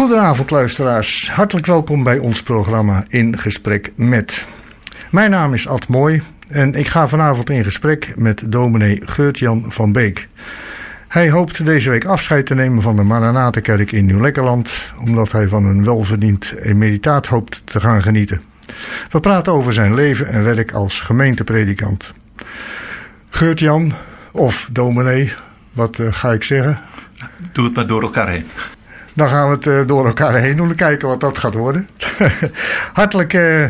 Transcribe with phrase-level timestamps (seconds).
[0.00, 4.46] Goedenavond luisteraars, hartelijk welkom bij ons programma In Gesprek Met.
[5.10, 9.92] Mijn naam is Ad Mooi en ik ga vanavond in gesprek met dominee Geurt-Jan van
[9.92, 10.28] Beek.
[11.08, 15.64] Hij hoopt deze week afscheid te nemen van de Maranatenkerk in Nieuw-Lekkerland, omdat hij van
[15.64, 18.42] een welverdiend emeritaat hoopt te gaan genieten.
[19.10, 22.12] We praten over zijn leven en werk als gemeentepredikant.
[23.30, 23.92] Geurt-Jan,
[24.32, 25.32] of dominee,
[25.72, 26.80] wat uh, ga ik zeggen?
[27.52, 28.44] Doe het maar door elkaar heen.
[29.14, 31.88] Dan gaan we het uh, door elkaar heen doen en kijken wat dat gaat worden.
[32.92, 33.66] Hartelijk uh,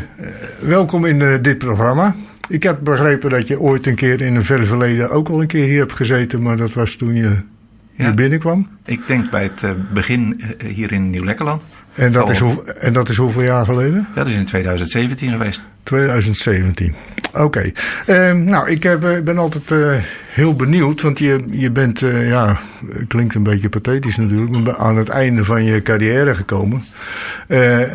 [0.60, 2.14] welkom in dit programma.
[2.48, 5.46] Ik heb begrepen dat je ooit een keer in een ver verleden ook al een
[5.46, 8.04] keer hier hebt gezeten, maar dat was toen je ja.
[8.04, 8.68] hier binnenkwam.
[8.84, 11.62] Ik denk bij het begin hier in Nieuw-Lekkerland.
[11.94, 14.08] En dat, is hoe, en dat is hoeveel jaar geleden?
[14.14, 15.64] Dat is in 2017 geweest.
[15.82, 16.94] 2017.
[17.34, 17.72] Oké.
[18.06, 19.94] Uh, nou, ik heb, eh, ben altijd uh,
[20.28, 22.60] heel benieuwd, want je, je bent, uh, ja,
[23.08, 26.82] klinkt een beetje pathetisch natuurlijk, maar aan het einde van je carrière gekomen.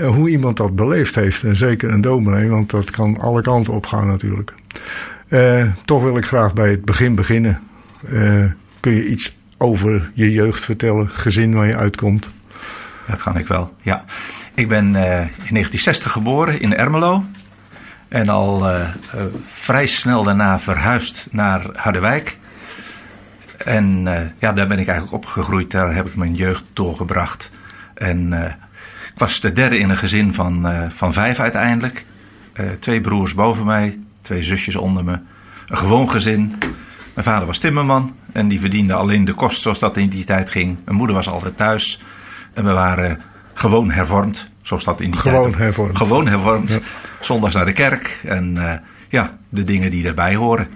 [0.06, 3.86] hoe iemand dat beleefd heeft, en zeker een dominee, want dat kan alle kanten op
[3.86, 4.54] gaan natuurlijk.
[5.86, 7.60] toch wil ik graag bij het begin beginnen.
[8.80, 12.28] kun je iets over je jeugd vertellen, gezin waar je uitkomt?
[13.08, 14.06] Dat kan ik wel, ja.
[14.54, 17.24] Ik ben in 1960 geboren in Ermelo.
[18.08, 18.82] En al uh,
[19.44, 22.38] vrij snel daarna verhuisd naar Harderwijk.
[23.58, 25.72] En uh, ja, daar ben ik eigenlijk opgegroeid.
[25.72, 27.52] Daar heb ik mijn jeugd doorgebracht.
[27.94, 28.34] En
[29.14, 32.06] ik was de derde in een gezin van, van vijf uiteindelijk.
[32.80, 35.20] twee broers boven mij, twee zusjes onder me.
[35.68, 36.56] Een gewoon gezin.
[37.14, 40.50] Mijn vader was timmerman en die verdiende alleen de kost zoals dat in die tijd
[40.50, 40.78] ging.
[40.86, 42.02] Mijn moeder was altijd thuis.
[42.54, 43.22] En we waren
[43.54, 45.56] gewoon hervormd, zoals dat in die gewoon tijd...
[45.56, 45.98] Hervormd.
[45.98, 46.70] Gewoon hervormd.
[46.72, 46.80] Ja.
[47.26, 48.72] Zondags naar de kerk en uh,
[49.10, 50.68] ja, de dingen die daarbij horen.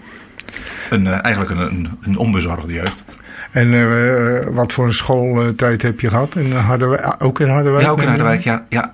[0.89, 3.03] Een, uh, eigenlijk een, een, een, onbezorgde jeugd.
[3.51, 6.35] En uh, wat voor een schooltijd heb je gehad?
[6.35, 7.83] In Harderwijk, ook in Harderwijk?
[7.83, 8.65] Ja, ook in Harderwijk, ja.
[8.69, 8.93] ja.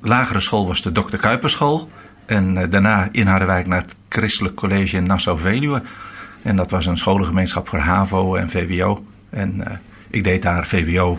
[0.00, 1.16] lagere school was de Dr.
[1.16, 1.90] Kuiperschool.
[2.26, 5.82] En daarna in Harderwijk naar het Christelijk College in Nassau-Veluwe.
[6.42, 9.04] En dat was een scholengemeenschap voor HAVO en VWO.
[9.30, 9.62] En
[10.10, 11.18] ik deed daar VWO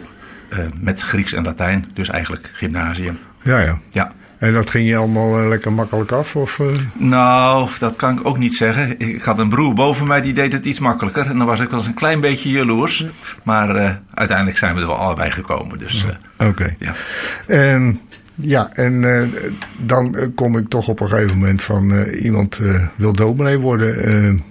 [0.79, 3.19] met Grieks en Latijn, dus eigenlijk gymnasium.
[3.43, 3.79] Ja, ja.
[3.89, 4.11] ja.
[4.43, 6.35] En dat ging je allemaal uh, lekker makkelijk af?
[6.35, 6.67] Of, uh...
[6.93, 8.99] Nou, dat kan ik ook niet zeggen.
[8.99, 11.25] Ik had een broer boven mij die deed het iets makkelijker.
[11.25, 13.05] En dan was ik wel eens een klein beetje jaloers.
[13.43, 15.79] Maar uiteindelijk zijn we er wel allebei gekomen.
[15.79, 16.05] Dus,
[16.37, 16.47] Oké.
[16.47, 16.75] Okay.
[16.79, 16.93] Ja.
[17.47, 17.99] En,
[18.35, 19.31] ja, en
[19.77, 22.59] dan kom ik toch op een gegeven moment van iemand
[22.95, 24.43] wil dominee worden.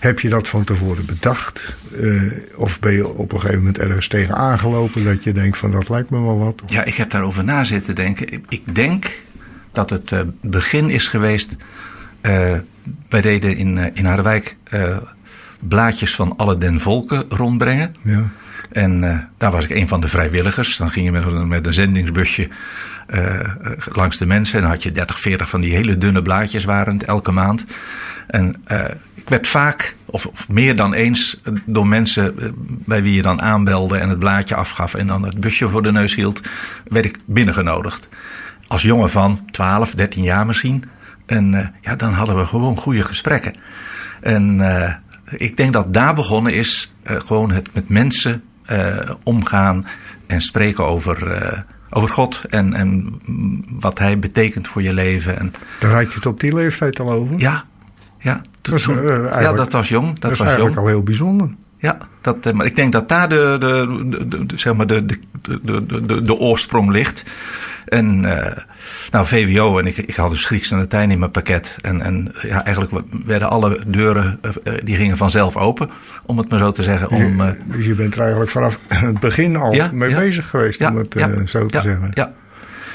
[0.00, 1.76] Heb je dat van tevoren bedacht?
[1.92, 5.70] Uh, of ben je op een gegeven moment ergens tegen aangelopen dat je denkt van
[5.70, 6.62] dat lijkt me wel wat?
[6.66, 8.44] Ja, ik heb daarover na zitten denken.
[8.48, 9.18] Ik denk
[9.72, 11.56] dat het uh, begin is geweest.
[12.22, 12.52] Uh,
[13.08, 14.56] wij deden in, in Harderwijk
[15.58, 17.96] blaadjes van alle den volken rondbrengen.
[18.02, 18.30] Ja.
[18.76, 20.76] En daar was ik een van de vrijwilligers.
[20.76, 22.48] Dan ging je met, met een zendingsbusje
[23.92, 24.54] langs de mensen.
[24.54, 27.64] En dan had je 30, 40 van die hele dunne blaadjes waren het elke maand.
[28.26, 28.54] En
[29.26, 33.98] ik werd vaak, of, meer dan eens, door mensen eh, bij wie je dan aanbelde
[33.98, 36.40] en het blaadje afgaf en dan het busje voor de neus hield,
[36.84, 38.08] werd ik binnengenodigd.
[38.66, 40.84] Als jongen van 12, 13 jaar misschien.
[41.26, 43.52] En ja, dan hadden we gewoon goede gesprekken.
[44.20, 44.60] En
[45.30, 48.42] ik denk dat daar begonnen is gewoon het met mensen
[49.22, 49.86] omgaan
[50.26, 53.20] en spreken over over God en, en
[53.80, 55.38] wat hij betekent voor je leven.
[55.38, 57.34] En, Daar had je het op die leeftijd al over?
[57.38, 57.64] Ja,
[58.18, 60.06] ja, dat was, uh, ja, dat was jong.
[60.06, 60.86] Dat, dat was eigenlijk jong.
[60.86, 61.48] al heel bijzonder.
[61.78, 65.18] Ja, dat, maar ik denk dat daar de, de, de, de zeg maar de, de,
[65.62, 67.24] de, de, de oorsprong ligt.
[67.86, 68.46] En uh,
[69.10, 71.76] nou, VWO, en ik, ik had dus Grieks en Latijn in mijn pakket.
[71.80, 75.90] En, en ja, eigenlijk werden alle deuren, uh, die gingen vanzelf open,
[76.24, 77.08] om het maar zo te zeggen.
[77.08, 80.18] Dus, om, je, dus je bent er eigenlijk vanaf het begin al ja, mee ja,
[80.18, 82.10] bezig geweest, om het zo te zeggen.
[82.14, 82.32] Ja,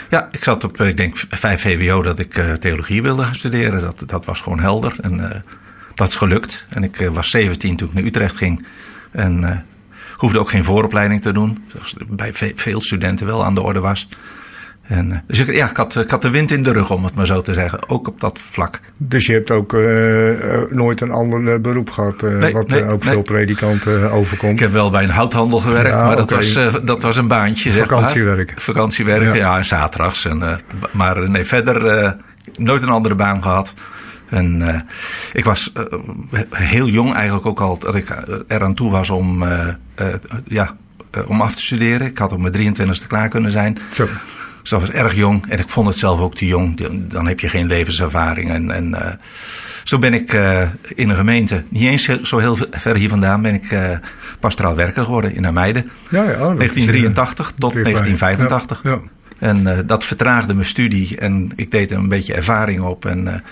[0.10, 3.82] ja, ik zat op, ik denk, vijf VWO dat ik theologie wilde gaan studeren.
[3.82, 4.96] Dat, dat was gewoon helder.
[5.02, 5.44] En
[5.94, 6.66] dat is gelukt.
[6.70, 8.66] En ik was 17 toen ik naar Utrecht ging.
[9.12, 9.64] En
[10.22, 11.64] hoefde ook geen vooropleiding te doen.
[11.72, 14.08] Zoals bij ve veel studenten wel aan de orde was.
[14.92, 17.16] En, dus ik, ja, ik had, ik had de wind in de rug, om het
[17.16, 17.90] maar zo te zeggen.
[17.90, 18.80] Ook op dat vlak.
[18.98, 19.72] Dus je hebt ook
[20.70, 23.14] nooit een ander beroep gehad, nee, wat nee, ook nee.
[23.14, 24.52] veel predikanten overkomt?
[24.52, 26.54] Ik heb wel bij een houthandel gewerkt, Ja, maar dat, was,
[26.84, 27.72] dat was een baantje.
[27.72, 27.88] zeg maar.
[27.88, 28.54] Vakantiewerk.
[28.56, 29.58] Vakantiewerk, ja, Ja.
[29.58, 30.26] en zaterdags.
[30.26, 30.60] En,
[30.92, 32.16] maar nee, verder
[32.56, 33.74] nooit een andere baan gehad.
[34.30, 34.76] En uh,
[35.34, 35.72] ik was
[36.50, 38.10] heel jong eigenlijk ook al dat ik
[38.48, 39.46] eraan toe was om,
[40.48, 40.76] ja,
[41.26, 42.08] om af te studeren.
[42.08, 43.78] Ik had op mijn 23e klaar kunnen zijn.
[43.92, 44.08] Zo.
[44.62, 45.46] Dus dat was erg jong.
[45.50, 46.88] En ik vond het zelf ook te jong.
[47.10, 48.50] Dan heb je geen levenservaring.
[48.50, 49.08] En, en uh,
[49.84, 50.62] zo ben ik uh,
[50.96, 53.90] in een gemeente, niet eens zo heel ver hier vandaan, ben ik uh,
[54.40, 55.86] pastoraal werker geworden in Ameide.
[56.10, 58.84] Ja, ja, 1983 is, tot 1985.
[58.84, 59.00] Ja, ja.
[59.40, 63.06] En dat vertraagde mijn studie en ik deed er een beetje ervaring op.
[63.06, 63.44] En,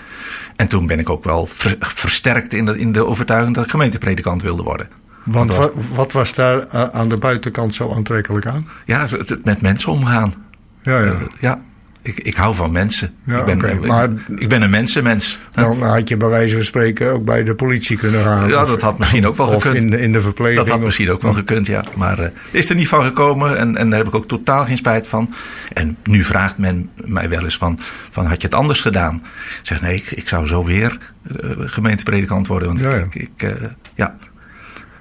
[0.56, 3.70] en toen ben ik ook wel ver, versterkt in de, in de overtuiging dat ik
[3.70, 4.88] gemeentepredikant wilde worden.
[5.24, 8.68] Want wat was, wat was daar aan de buitenkant zo aantrekkelijk aan?
[8.84, 9.06] Ja,
[9.44, 10.34] met mensen omgaan.
[10.82, 11.16] Ja, ja.
[11.40, 11.60] ja
[12.02, 13.14] ik, ik hou van mensen.
[13.24, 15.38] Ja, ik, ben, maar, ik, ben een mensenmens.
[15.50, 18.48] Dan had je bij wijze van spreken ook bij de politie kunnen gaan.
[18.48, 19.74] Ja, dat had misschien ook wel gekund.
[19.74, 20.58] In de, in de verpleging.
[20.58, 21.84] Dat had misschien ook wel gekund, ja.
[21.96, 24.76] Maar uh, is er niet van gekomen en, en daar heb ik ook totaal geen
[24.76, 25.34] spijt van.
[25.72, 27.78] En nu vraagt men mij wel eens van,
[28.10, 29.14] van had je het anders gedaan?
[29.14, 30.98] Ik zeg nee, ik, ik zou zo weer
[31.42, 32.68] uh, gemeentepredikant worden.
[32.68, 32.96] Want ja, ja.
[32.96, 33.50] ik, ik uh,
[33.94, 34.16] ja,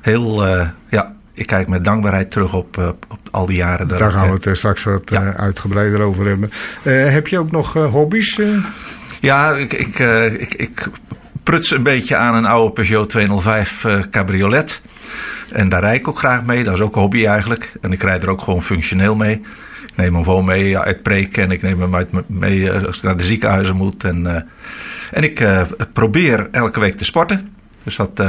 [0.01, 0.47] heel,
[0.89, 3.87] ja, ik kijk met dankbaarheid terug op, uh, op al die jaren.
[3.87, 5.33] Daar gaan we het straks wat ja.
[5.33, 6.51] uitgebreider over hebben.
[7.11, 8.39] Heb je ook nog hobby's?
[9.19, 9.99] Ja, ik, ik,
[10.39, 10.87] ik, ik,
[11.43, 14.81] pruts een beetje aan een oude Peugeot 205 cabriolet.
[15.51, 16.63] En daar rijd ik ook graag mee.
[16.63, 17.73] Dat is ook een hobby eigenlijk.
[17.81, 19.41] En ik rijd er ook gewoon functioneel mee.
[19.87, 23.03] Ik neem hem gewoon mee uit preek en ik neem hem uit mee als ik
[23.03, 24.03] naar de ziekenhuizen moet.
[24.03, 24.47] En,
[25.11, 25.45] en ik
[25.93, 27.53] probeer elke week te sporten.
[27.83, 28.21] Dus dat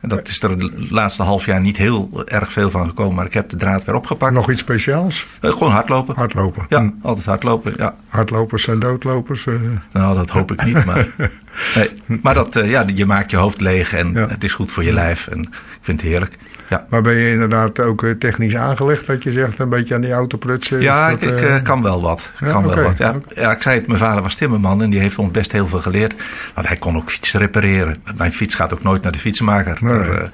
[0.00, 3.14] dat is er het laatste half jaar niet heel erg veel van gekomen.
[3.14, 4.32] Maar ik heb de draad weer opgepakt.
[4.32, 5.26] Nog iets speciaals?
[5.42, 6.14] Uh, gewoon hardlopen.
[6.14, 6.66] Hardlopen.
[6.68, 6.90] Ja, hm.
[7.02, 7.74] altijd hardlopen.
[7.76, 7.94] Ja.
[8.08, 9.44] Hardlopers en doodlopers?
[9.44, 9.60] Uh...
[9.92, 10.84] Nou, dat hoop ik niet.
[10.84, 11.08] Maar,
[11.74, 12.20] nee.
[12.22, 14.28] maar dat, uh, ja, je maakt je hoofd leeg en ja.
[14.28, 15.26] het is goed voor je lijf.
[15.26, 15.48] En ik
[15.80, 16.38] vind het heerlijk.
[16.68, 16.86] Ja.
[16.88, 20.38] Maar ben je inderdaad ook technisch aangelegd, dat je zegt, een beetje aan die auto
[20.38, 20.80] prutsen?
[20.80, 22.30] Ja, dat, ik, ik kan wel wat.
[22.40, 22.76] Ja, kan okay.
[22.76, 23.14] wel wat ja.
[23.34, 25.78] ja, ik zei het, mijn vader was timmerman en die heeft ons best heel veel
[25.78, 26.14] geleerd.
[26.54, 27.96] Want hij kon ook fietsen repareren.
[28.16, 29.78] Mijn fiets gaat ook nooit naar de fietsenmaker.
[29.80, 29.92] Nee.
[29.92, 30.30] Maar,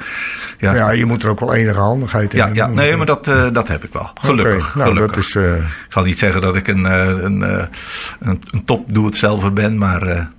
[0.59, 0.75] ja.
[0.75, 2.63] ja, je moet er ook wel enige handigheid in ja, hebben.
[2.63, 4.11] Ja, nee, maar dat, uh, dat heb ik wel.
[4.15, 4.69] Gelukkig.
[4.69, 4.83] Okay.
[4.83, 5.33] Nou, gelukkig.
[5.33, 5.59] Dat is.
[5.87, 7.69] Ik zal niet zeggen dat ik een, een, een,
[8.51, 10.31] een top doe-het-zelver ben, maar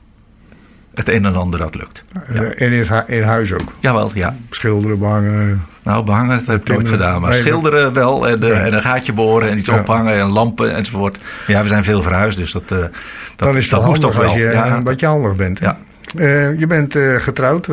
[0.96, 2.04] het een en ander dat lukt.
[2.34, 2.42] Ja.
[2.42, 3.74] En in, in huis ook?
[3.80, 4.36] Jawel, ja.
[4.50, 5.64] Schilderen, behangen?
[5.86, 7.22] Nou, behangen dat heb ik nooit gedaan.
[7.22, 8.54] Maar nee, schilderen wel en, ja.
[8.54, 9.80] en, een gaatje boren en iets ja.
[9.80, 11.18] ophangen en lampen enzovoort.
[11.48, 12.92] Ja, we zijn veel verhuisd, dus dat, uh, dat,
[13.36, 14.24] Dan is dat moest toch wel.
[14.24, 14.76] als je ja.
[14.76, 15.60] een beetje handig bent.
[15.60, 15.78] Ja.
[16.16, 17.68] Uh, je bent getrouwd.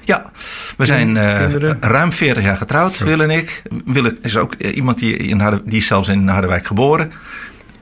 [0.00, 0.30] Ja,
[0.76, 1.16] we zijn
[1.80, 3.04] ruim 40 jaar getrouwd, Zo.
[3.04, 3.62] Wil en ik.
[3.84, 7.12] Wil is ook iemand die, in Harde, die is zelfs in Harderwijk geboren.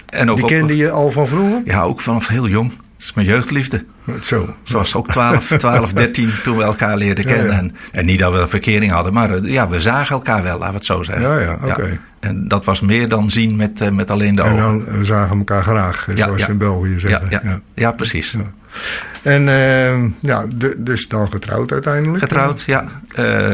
[0.06, 1.60] En ook die kende op, je al van vroeger?
[1.64, 2.72] Ja, ook vanaf heel jong.
[3.08, 3.84] Is mijn jeugdliefde.
[4.22, 4.54] Zo.
[4.62, 7.46] Zoals ook 12, 12 13 toen we elkaar leerden kennen.
[7.46, 7.58] Ja, ja.
[7.58, 10.68] En, en, niet dat we een verkering hadden, maar ja, we zagen elkaar wel, laten
[10.68, 11.28] we het zo zeggen.
[11.28, 11.70] Ja, ja, oké.
[11.70, 12.00] Okay.
[12.20, 14.56] En dat was meer dan zien met, uh, met alleen de ogen.
[14.56, 17.62] En dan we zagen elkaar graag, zoals ze in België zeggen.
[17.74, 18.36] Ja, precies.
[19.22, 20.44] En uh, ja,
[20.76, 22.18] dus dan getrouwd uiteindelijk?
[22.18, 22.84] Getrouwd, ja.
[23.18, 23.52] Uh,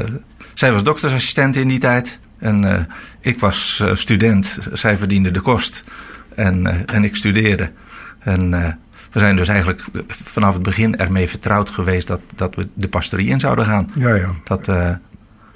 [0.55, 2.19] zij was doktersassistent in die tijd.
[2.39, 2.89] En
[3.21, 4.59] ik was student.
[4.73, 5.81] Zij verdiende de kost.
[6.35, 7.71] En, en ik studeerde.
[8.19, 8.79] En
[9.15, 13.29] we zijn dus eigenlijk vanaf het begin ermee vertrouwd geweest dat, dat we de pastorie
[13.29, 13.91] in zouden gaan.
[13.95, 14.31] Ja, ja.
[14.45, 14.91] Dat, uh,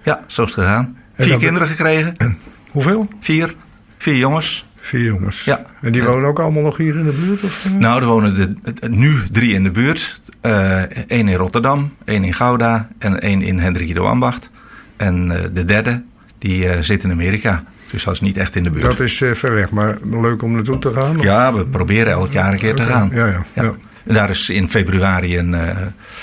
[0.02, 0.96] ja, zo is het gegaan.
[1.16, 2.14] Vier kinderen gekregen.
[2.70, 3.08] Hoeveel?
[3.20, 3.54] Vier.
[3.96, 4.66] Vier jongens.
[4.76, 5.44] Vier jongens.
[5.44, 5.64] Ja.
[5.80, 7.42] En die wonen ook allemaal nog hier in de buurt?
[7.42, 7.68] Of?
[7.78, 10.20] Nou, er wonen de, nu drie in de buurt.
[10.40, 14.50] Eén uh, in Rotterdam, één in Gouda en één in Hendrik Ambacht.
[14.96, 16.02] En uh, de derde,
[16.38, 17.64] die zit in Amerika.
[17.90, 18.84] Dus dat is niet echt in de buurt.
[18.84, 21.18] Dat is uh, ver weg, maar leuk om naartoe te gaan?
[21.18, 21.24] Of?
[21.24, 23.10] Ja, we proberen elk jaar een keer te gaan.
[23.12, 23.74] Ja, ja, ja.
[24.06, 25.68] En daar is in februari een, uh,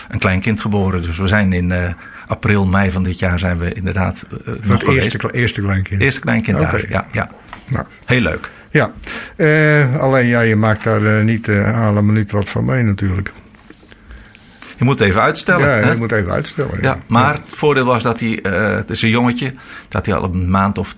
[0.09, 1.01] een klein kind geboren.
[1.01, 1.87] Dus we zijn in uh,
[2.27, 6.01] april, mei van dit jaar zijn we inderdaad uh, Het eerste, eerste kleinkind?
[6.01, 6.71] Eerste kleinkind okay.
[6.71, 7.07] daar, ja.
[7.11, 7.31] ja.
[7.67, 7.85] Nou.
[8.05, 8.51] Heel leuk.
[8.69, 8.91] Ja,
[9.99, 13.31] alleen ja, je maakt daar niet allemaal niet wat van mee natuurlijk.
[14.77, 15.67] Je moet even uitstellen.
[15.67, 15.91] Ja, hè?
[15.91, 16.77] je moet even uitstellen.
[16.81, 16.81] Ja.
[16.81, 19.53] ja maar het voordeel was dat hij, het is een jongetje,
[19.89, 20.95] dat hij al een maand of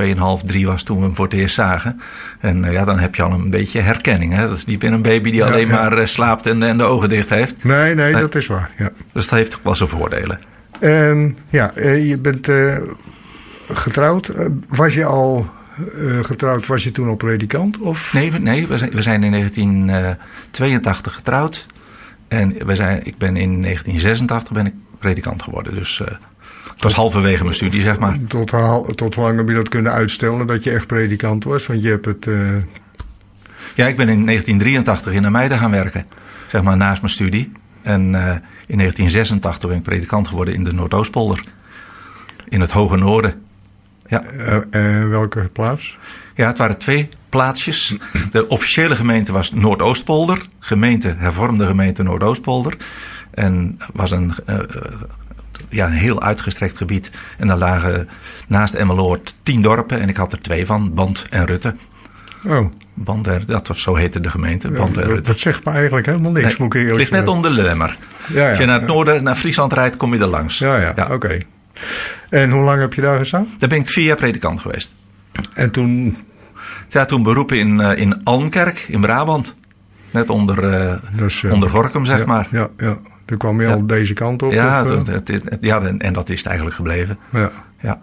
[0.00, 2.00] 2,5, 3 was toen we hem voor het eerst zagen.
[2.40, 4.34] En uh, ja, dan heb je al een beetje herkenning.
[4.34, 4.48] Hè?
[4.48, 5.72] Dat is niet meer een baby die ja, alleen ja.
[5.72, 7.64] maar uh, slaapt en, en, de ogen dicht heeft.
[7.64, 8.70] Nee, nee, dat is waar.
[8.78, 8.90] Ja.
[9.12, 10.38] Dus dat heeft ook wel zijn voordelen.
[10.80, 12.48] Um, ja, uh, je bent
[13.72, 14.32] getrouwd.
[14.68, 15.50] was je al
[16.22, 16.66] getrouwd?
[16.66, 17.78] Was je toen al predikant?
[17.78, 18.12] Of?
[18.12, 21.66] Nee, nee we, zijn, we zijn in 1982 getrouwd.
[22.28, 25.74] En we zijn, ik ben in 1986 ben ik predikant geworden.
[25.74, 28.18] Dus het was halverwege mijn studie, zeg maar.
[28.28, 28.48] Tot,
[28.96, 31.66] tot hoe lang heb je dat kunnen uitstellen dat je echt predikant was?
[31.66, 32.26] Want je hebt het.
[32.26, 32.56] Uh...
[33.74, 36.06] Ja, ik ben in 1983 in Ameide gaan werken,
[36.46, 37.52] zeg maar naast mijn studie.
[37.82, 38.30] En uh,
[38.66, 41.44] in 1986 ben ik predikant geworden in de Noordoostpolder.
[42.48, 43.42] In het Hoge Noorden.
[44.06, 44.24] Ja.
[44.70, 45.98] Uh, welke plaats?
[46.34, 47.96] Ja, het waren twee plaatsjes.
[48.30, 50.42] De officiële gemeente was Noordoostpolder.
[50.58, 52.76] Gemeente, hervormde gemeente Noordoostpolder.
[53.34, 54.34] En was een
[55.68, 57.10] ja, een heel uitgestrekt gebied.
[57.38, 58.08] En daar lagen
[58.48, 61.74] naast Emmeloord tien dorpen en ik had er twee van, Band en Rutte.
[62.46, 64.70] Oh, Band dat was, zo heette de gemeente.
[64.70, 67.28] Band Ja, dat, dat zegt me eigenlijk helemaal niks, Nee, moet ik eerlijk ligt net
[67.28, 67.96] onder de Lemmer.
[68.28, 70.58] Ja, ja, Als je naar het noorden, naar Friesland rijdt, kom je er langs.
[70.58, 71.08] Ja, ja, Ja.
[71.12, 71.38] oké.
[72.30, 73.48] En hoe lang heb je daar gestaan?
[73.58, 74.92] Daar ben ik vier jaar predikant geweest.
[75.54, 76.16] En toen,
[76.88, 79.54] Ja, toen beroepen in, eh, in Almkerk, in Brabant.
[80.10, 82.48] Net onder, eh, dus, eh, onder Gorkum, zeg ja, maar.
[82.50, 82.98] Ja, ja.
[83.32, 83.72] Toen kwam je Ja.
[83.72, 84.52] al deze kant op?
[84.52, 85.14] Ja, of, eh?
[85.14, 87.18] het, het, ja, en en dat is het eigenlijk gebleven.
[87.32, 87.50] ja.
[87.80, 88.00] Ja.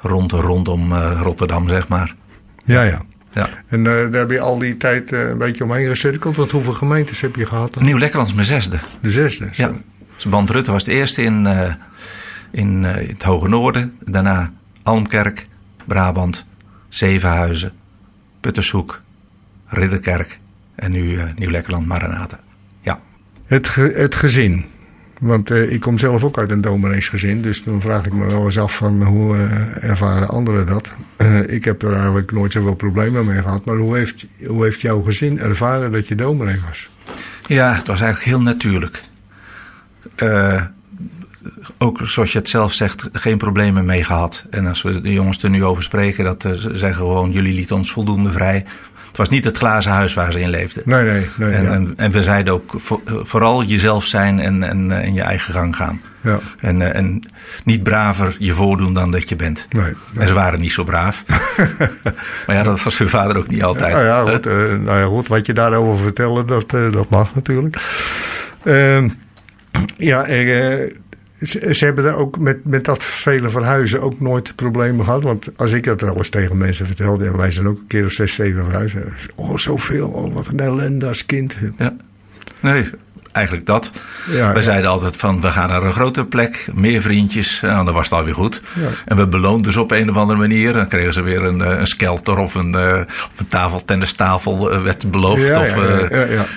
[0.00, 2.14] Rond, rondom eh, Rotterdam, zeg maar.
[2.64, 3.02] ja, ja.
[3.32, 3.48] Ja.
[3.68, 6.36] En eh, daar heb je al die tijd een beetje omheen gecirkeld.
[6.36, 7.74] Want hoeveel gemeentes heb je gehad?
[7.74, 7.84] dan?
[7.84, 8.78] Nieuw-Lekkerland is mijn zesde.
[9.00, 9.48] De zesde.
[9.52, 9.62] zo.
[9.62, 9.72] Ja.
[10.14, 11.48] Dus Band Rutte was de eerste in,
[12.50, 13.96] in, het Hoge Noorden.
[14.04, 14.52] Daarna
[14.82, 15.46] Almkerk,
[15.84, 16.46] Brabant,
[16.88, 17.72] Zevenhuizen,
[18.40, 19.00] Puttershoek,
[19.66, 20.38] Ridderkerk
[20.74, 22.40] en nu eh, Nieuw-Lekkerland, Maranata.
[23.48, 24.64] Het, het gezin.
[25.20, 27.42] Want eh, ik kom zelf ook uit een domineesgezin.
[27.42, 30.92] Dus dan vraag ik me wel eens af van hoe eh, ervaren anderen dat.
[31.16, 33.64] Eh, ik heb er eigenlijk nooit zoveel problemen mee gehad.
[33.64, 36.88] Maar hoe heeft, hoe heeft jouw gezin ervaren dat je dominee was?
[37.46, 39.02] Ja, het was eigenlijk heel natuurlijk.
[41.78, 44.44] Ook zoals je het zelf zegt, geen problemen mee gehad.
[44.50, 47.76] En als we de jongens er nu over spreken, dat ze zeggen gewoon: jullie lieten
[47.76, 48.64] ons voldoende vrij.
[49.18, 50.82] Het was niet het glazen huis waar ze in leefden.
[50.86, 51.50] Nee, nee, nee.
[51.52, 51.70] En, ja.
[51.70, 55.52] en, en we zeiden ook vo- vooral jezelf zijn en, en, eh, en je eigen
[55.54, 56.00] gang gaan.
[56.20, 56.38] ja.
[56.60, 57.22] En, eh, en
[57.64, 59.66] niet braver je voordoen dan dat je bent.
[59.70, 59.94] Nee, nee.
[60.18, 61.24] En ze waren niet zo braaf.
[62.46, 63.94] maar ja, dat was hun vader ook niet altijd.
[63.94, 67.34] Nou ja, goed, eh, nou ja, goed, wat je daarover vertellen, dat, eh, dat mag
[67.34, 67.76] natuurlijk.
[68.64, 69.08] Ehm,
[69.96, 70.90] ja, eh,
[71.42, 75.22] ze, hebben er ook met, met dat vele verhuizen ook nooit problemen gehad.
[75.22, 78.04] Want als ik dat wel eens tegen mensen vertelde, en wij zijn ook een keer
[78.04, 79.12] of zes, zeven verhuizen.
[79.34, 81.56] Oh, zoveel, oh, wat een ellende als kind.
[81.78, 81.96] Ja.
[82.60, 82.84] Nee,
[83.32, 83.90] eigenlijk dat.
[84.30, 84.62] Ja, we ja.
[84.62, 87.62] zeiden altijd van, we gaan naar een grotere plek, meer vriendjes.
[87.62, 88.62] En dan was het alweer goed.
[88.74, 88.88] Ja.
[89.04, 90.72] En we beloonden ze op een of andere manier.
[90.72, 93.00] Dan kregen ze weer een, eh, een skelter of een, eh,
[93.32, 95.56] of een tafel, tennistafel eh, werd beloofd.
[95.56, 95.76] Of.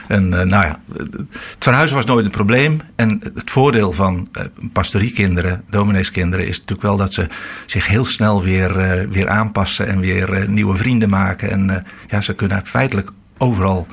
[0.08, 1.26] En nou ja, het
[1.60, 2.82] verhuizen was nooit een probleem.
[2.96, 4.30] En het voordeel van
[4.74, 7.28] pastoriekinderen, domineeskinderen, is natuurlijk wel dat ze
[7.66, 8.74] zich heel snel weer,
[9.10, 11.52] weer aanpassen en weer nieuwe vrienden maken.
[11.52, 13.88] En ja, ze kunnen feitelijk overal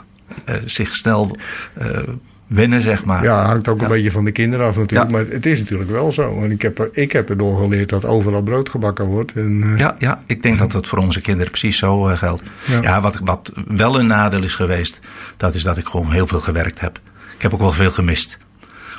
[0.65, 1.37] zich snel
[2.49, 3.23] wennen, zeg maar.
[3.23, 5.11] Ja, hangt ook een beetje van de kinderen af natuurlijk.
[5.11, 5.17] Ja.
[5.17, 6.43] Maar het is natuurlijk wel zo.
[6.43, 9.33] En ik heb, er- ik heb erdoor geleerd dat overal brood gebakken wordt.
[9.33, 12.43] En, eh, Ja, ja, ik denk dat dat voor onze kinderen precies zo eh, geldt.
[12.67, 12.83] Ja.
[12.83, 14.99] Ja, wat, wat wel een nadeel is geweest,
[15.37, 17.01] dat is dat ik gewoon heel veel gewerkt heb.
[17.37, 18.39] Ik heb ook wel veel gemist,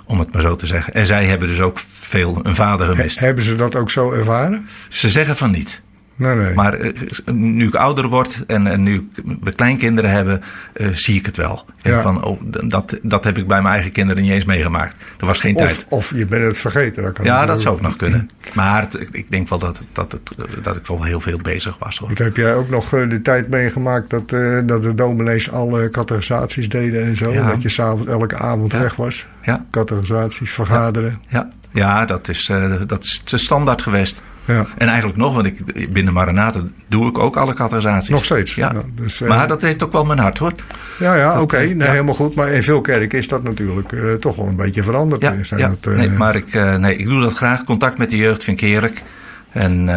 [0.05, 0.93] om het maar zo te zeggen.
[0.93, 3.19] En zij hebben dus ook veel een vader he- gemist.
[3.19, 4.67] hebben ze dat ook zo ervaren?
[4.89, 5.81] Ze zeggen van niet.
[6.19, 6.53] Nee, nee.
[6.53, 6.91] Maar eh,
[7.33, 9.09] nu ik ouder word en, en nu
[9.41, 10.41] we kleinkinderen hebben,
[10.73, 11.65] eh, zie ik het wel.
[11.81, 12.01] En Ja.
[12.01, 14.95] van, oh, dat, dat heb ik bij mijn eigen kinderen niet eens meegemaakt.
[15.19, 15.85] Er was geen of, tijd.
[15.89, 17.03] of je bent het vergeten.
[17.03, 18.27] Dat kan Ja, dat zou ook nog kunnen.
[18.53, 21.97] Maar het- ik- denk wel dat, dat, het, dat ik al heel veel bezig was.
[21.97, 22.07] Hoor.
[22.07, 25.89] Want heb jij ook nog eh, de tijd meegemaakt dat, eh, dat de dominees alle
[25.89, 27.31] categorisaties deden en zo?
[27.31, 27.47] Ja.
[27.51, 28.79] Dat je s'avonds elke avond Ja.
[28.79, 29.25] weg was?
[29.41, 31.21] Ja, Categorisaties, vergaderen.
[31.27, 34.21] ja, ja dat, is, eh, dat is standaard geweest.
[34.53, 34.67] Ja.
[34.77, 38.09] En eigenlijk nog, want ik, binnen Maranata doe ik ook alle categorisaties.
[38.09, 38.55] Nog steeds.
[38.55, 38.71] Ja.
[38.73, 40.53] Ja, dus, eh, maar dat heeft ook wel mijn hart hoor.
[40.99, 41.57] Ja, ja oké.
[41.57, 42.35] eh, nee, helemaal goed.
[42.35, 45.21] Maar in veel kerken is dat natuurlijk eh, toch wel een beetje veranderd.
[45.21, 45.73] Ja, zijn ja.
[45.81, 47.63] dat, nee, maar ik, nee, ik doe dat graag.
[47.63, 49.03] Contact met de jeugd vind ik heerlijk.
[49.51, 49.89] En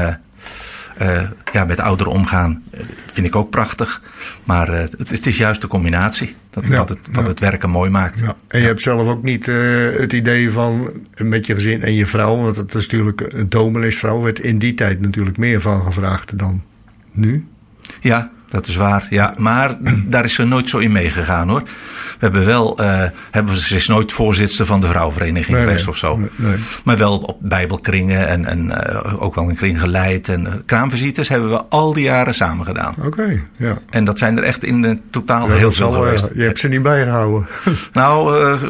[0.97, 1.23] eh,
[1.53, 2.81] ja, met ouderen omgaan eh,
[3.13, 4.03] vind ik ook prachtig.
[4.45, 7.29] Maar eh, het, het is juist de combinatie dat, Ja, dat, het, dat ja.
[7.29, 8.19] het werken mooi maakt.
[8.19, 8.35] Ja.
[8.49, 12.37] En je hebt zelf ook niet het idee van met je gezin en je vrouw,
[12.37, 16.63] want het is natuurlijk een domineesvrouw, werd in die tijd natuurlijk meer van gevraagd dan
[17.13, 17.47] nu.
[18.01, 19.07] Ja, dat is waar.
[19.11, 21.63] Ja, maar daar is ze nooit zo in meegegaan hoor.
[22.23, 25.93] We hebben wel, eh, hebben, ze is nooit voorzitter van de vrouwenvereniging Nee, geweest nee.
[25.95, 26.17] of zo.
[26.17, 26.57] Nee, nee.
[26.85, 30.29] Maar wel op bijbelkringen en, en eh, ook wel een kring geleid.
[30.29, 32.95] En uh, kraamvisites hebben we al die jaren samen gedaan.
[33.05, 33.79] Oké, ja.
[33.91, 36.29] En dat zijn er echt in de totaal Ja, heel dat veel eh, geweest.
[36.35, 37.47] je hebt ze niet bijgehouden.
[37.93, 38.63] Nou, eh,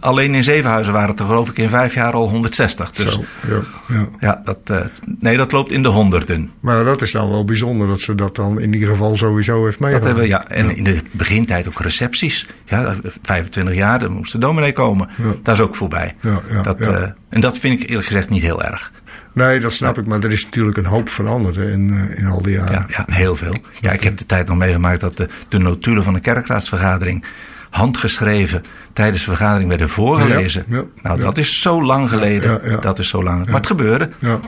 [0.00, 2.90] alleen in Zevenhuizen waren het er geloof ik in vijf jaar al 160.
[2.90, 4.06] Dus Zo, ja, ja.
[4.20, 4.80] ja, dat, eh,
[5.20, 6.50] nee, dat loopt in de honderden.
[6.60, 9.78] Maar dat is dan wel bijzonder dat ze dat dan in ieder geval sowieso heeft
[9.78, 10.04] Dat meegemaakt.
[10.04, 10.48] hebben we, ja.
[10.48, 12.46] En in de begintijd ook recepties.
[12.64, 15.08] Ja, 25 jaar, dan moest de dominee komen.
[15.16, 15.24] Ja.
[15.42, 16.14] Dat is ook voorbij.
[16.20, 16.86] Ja, ja, dat, ja.
[16.86, 18.92] eh, en dat vind ik eerlijk gezegd niet heel erg.
[19.32, 22.26] Nee, dat snap ik, maar er is natuurlijk een hoop veranderd hè, in, eh, in
[22.26, 22.86] al die jaren.
[22.88, 23.56] Ja, ja, heel veel.
[23.80, 27.24] Ja, ik heb de tijd nog meegemaakt dat de, de notulen van de kerkraadsvergadering
[27.70, 28.62] handgeschreven
[28.92, 30.64] tijdens de vergadering werden voorgelezen.
[30.68, 31.24] Ja, ja, nou, ja.
[31.24, 32.50] dat is zo lang geleden.
[32.50, 32.76] Ja, ja.
[32.76, 33.46] Dat is zo lang.
[33.46, 34.10] Maar het gebeurde.
[34.18, 34.38] Ja.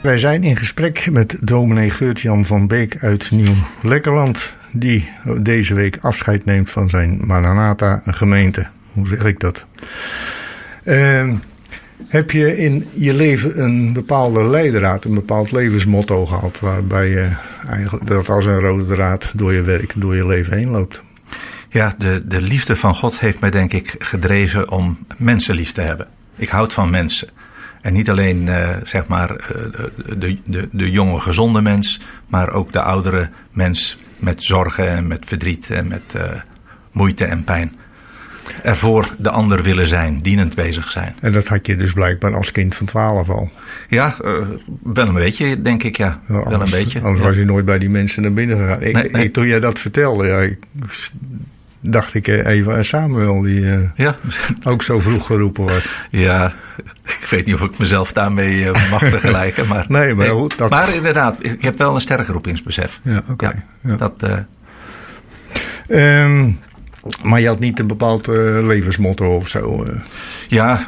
[0.00, 5.08] Wij zijn in gesprek met dominee Geurt-Jan van Beek uit Nieuw-Lekkerland, die
[5.40, 8.66] deze week afscheid neemt van zijn Maranatha gemeente.
[8.92, 9.64] Hoe zeg ik dat?
[10.84, 11.34] Ehm,
[12.06, 17.28] Heb je in je leven een bepaalde leidraad, een bepaald levensmotto gehad, waarbij je
[17.68, 21.02] eigenlijk dat als een rode draad door je werk, door je leven heen loopt?
[21.68, 25.80] Ja, de, de liefde van God heeft mij denk ik gedreven om mensen lief te
[25.80, 26.06] hebben.
[26.36, 27.28] Ik houd van mensen.
[27.80, 29.84] En niet alleen uh, zeg maar uh,
[30.18, 35.24] de, de, de jonge gezonde mens, maar ook de oudere mens met zorgen en met
[35.26, 36.22] verdriet en met uh,
[36.92, 37.72] moeite en pijn.
[38.62, 41.14] Ervoor de ander willen zijn, dienend bezig zijn.
[41.20, 43.50] En dat had je dus blijkbaar als kind van 12 al?
[43.88, 44.14] Ja,
[44.82, 46.20] wel een beetje, denk ik, ja.
[46.28, 46.98] anders, wel een beetje.
[47.00, 47.26] Anders ja.
[47.26, 48.82] was je nooit bij die mensen naar binnen gegaan.
[48.82, 49.24] Ik, Nee, nee.
[49.24, 50.58] ik- toen jij dat vertelde, ja, ik,
[51.80, 54.16] dacht ik eh, even aan Samuel, die eh, Ja,
[54.64, 55.96] ook zo vroeg geroepen was.
[56.10, 56.54] ja,
[57.04, 59.66] ik weet niet of ik mezelf daarmee eh, mag vergelijken.
[59.66, 63.00] Maar, Nee, maar dat- maar inderdaad, ik heb wel een sterk roepingsbesef.
[63.02, 63.46] Ja, oké.
[63.46, 63.54] Ja,
[63.90, 63.96] Ja.
[63.96, 64.36] Dat, eh,
[65.88, 66.50] Ehm,
[67.22, 68.26] maar je had niet een bepaald
[68.62, 69.86] levensmotto of zo.
[70.48, 70.80] Ja,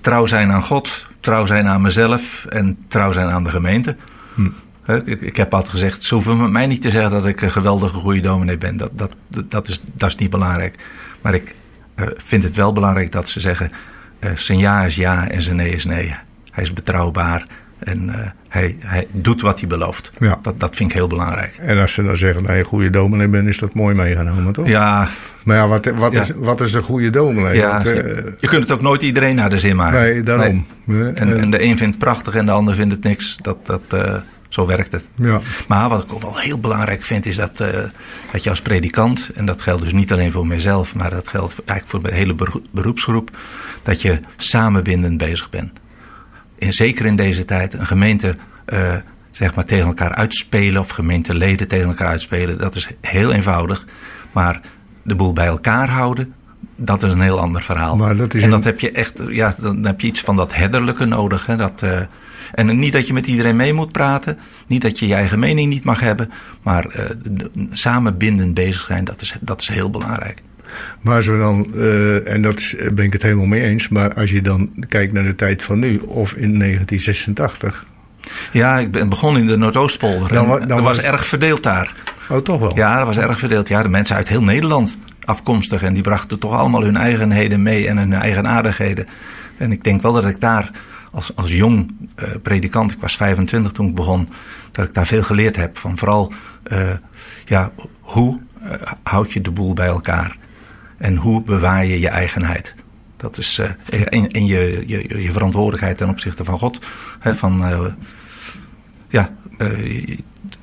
[0.00, 3.96] trouw zijn aan God, trouw zijn aan mezelf en trouw zijn aan de gemeente.
[4.34, 4.48] Hm.
[4.86, 7.50] Ik, ik heb altijd gezegd, ze hoeven met mij niet te zeggen dat ik een
[7.50, 8.76] geweldige goede dominee ben.
[8.76, 9.14] Dat, dat,
[9.48, 10.74] dat, is, dat is niet belangrijk.
[11.20, 11.54] Maar ik
[11.94, 13.70] eh, vind het wel belangrijk dat ze zeggen,
[14.18, 16.14] eh, zijn ja is ja en zijn nee is nee.
[16.50, 17.46] Hij is betrouwbaar
[17.78, 20.12] en eh, hij, hij doet wat hij belooft.
[20.18, 20.38] Ja.
[20.42, 21.56] Dat, dat vind ik heel belangrijk.
[21.60, 24.52] En als ze dan zeggen dat je een goede dominee bent, is dat mooi meegenomen,
[24.52, 24.68] toch?
[24.68, 25.08] Ja,
[25.44, 26.20] Maar ja, wat, wat, Ja.
[26.20, 27.56] Is, wat is een goede dominee?
[27.56, 30.00] ja Want, je, je kunt het ook nooit iedereen naar de zin maken.
[30.00, 30.66] nee, daarom.
[30.84, 31.12] Nee.
[31.12, 33.36] En, en de een vindt het prachtig en de ander vindt het niks.
[33.42, 33.82] Dat, dat,
[34.56, 35.08] zo werkt het.
[35.14, 35.40] ja.
[35.68, 37.78] Maar wat ik ook wel heel belangrijk vind, is dat, eh,
[38.32, 41.54] dat je als predikant, en dat geldt dus niet alleen voor mijzelf, maar dat geldt
[41.64, 43.36] eigenlijk voor de hele beroe- beroepsgroep,
[43.82, 45.72] dat je samenbindend bezig bent.
[46.58, 48.94] En zeker in deze tijd, een gemeente eh,
[49.30, 53.84] zeg maar tegen elkaar uitspelen of gemeenteleden tegen elkaar uitspelen, dat is heel eenvoudig.
[54.32, 54.60] Maar
[55.02, 56.34] de boel bij elkaar houden,
[56.76, 57.96] dat is een heel ander verhaal.
[57.96, 60.36] Maar dat is en een- dat heb je echt, ja, dan heb je iets van
[60.36, 61.46] dat herderlijke nodig.
[61.46, 62.00] Hè, dat, eh,
[62.56, 65.68] en niet dat je met iedereen mee moet praten, niet dat je je eigen mening
[65.72, 66.30] niet mag hebben,
[66.62, 70.42] maar eh, de- samen bindend bezig zijn, dat is, dat is heel belangrijk.
[71.00, 74.14] Maar als we dan, eh, en dat is, ben ik het helemaal mee eens, maar
[74.14, 77.86] als je dan kijkt naar de tijd van nu, of in 1986.
[78.52, 80.32] Ja, ik ben begonnen in de Noordoostpolder.
[80.32, 81.94] Dan was was- erg verdeeld daar.
[82.28, 82.76] Oh, toch wel?
[82.76, 83.68] Ja, dat was erg verdeeld.
[83.68, 85.82] Ja, de mensen uit heel Nederland afkomstig.
[85.82, 89.06] En die brachten toch allemaal hun eigenheden mee en hun eigenaardigheden.
[89.58, 90.70] En ik denk wel dat ik daar
[91.16, 94.28] als, als jong eh, predikant, ik was 25 toen ik begon,
[94.72, 95.78] dat ik daar veel geleerd heb.
[95.78, 96.90] Van vooral, eh,
[97.44, 100.36] ja, hoe eh, houd je de boel bij elkaar?
[100.98, 102.74] En hoe bewaar je je eigenheid?
[103.16, 103.60] Dat is
[104.08, 106.86] en je, je, je verantwoordelijkheid ten opzichte van God.
[107.18, 107.64] Hè, van,
[109.08, 109.34] ja,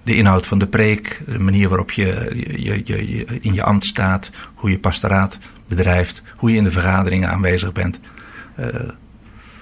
[0.04, 3.86] de inhoud van de preek, de manier waarop je, je, je, je in je ambt
[3.86, 8.00] staat, hoe je pastoraat bedrijft, hoe je in de vergaderingen aanwezig bent.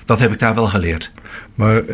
[0.06, 1.12] Dat heb ik daar wel geleerd.
[1.56, 1.86] Maar eh,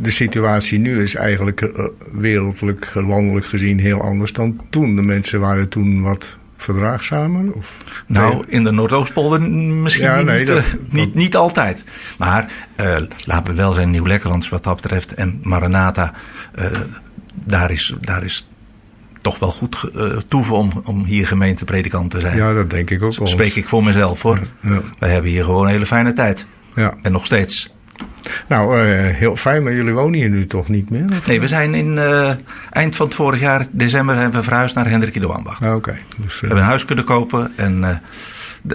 [0.00, 4.96] de situatie nu is eigenlijk eh, wereldlijk, landelijk gezien heel anders dan toen.
[4.96, 7.52] De mensen waren toen wat verdraagzamer?
[7.52, 11.36] Of Nou, in de Noordoostpolder misschien Ja, niet, nee, niet, dat- eh, niet, dat- niet
[11.36, 11.84] altijd.
[12.18, 12.52] Maar
[13.24, 16.12] laten we wel zijn, Nieuw-Lekkerlands wat dat betreft en Maranatha,
[16.54, 16.64] eh,
[17.44, 18.48] daar, is, daar is
[19.20, 19.90] toch wel goed
[20.28, 22.36] toeven om, om hier gemeentepredikant te zijn.
[22.36, 23.26] ja, dat denk ik ook wel.
[23.26, 24.38] Spreek ik voor mezelf hoor.
[24.60, 24.80] Ja.
[24.98, 26.46] Wij hebben hier gewoon een hele fijne tijd.
[26.74, 26.94] Ja.
[27.02, 27.74] En nog steeds.
[28.48, 31.04] Nou, eh, heel fijn, maar jullie wonen hier nu toch niet meer?
[31.10, 31.26] Of?
[31.26, 32.32] Nee, we zijn in eh,
[32.70, 35.62] eind van het vorig jaar, december, zijn we verhuisd naar Hendrik de Wambacht.
[35.64, 35.98] Ah, Oké.
[36.18, 37.96] Dus, We hebben een huis kunnen kopen en eh,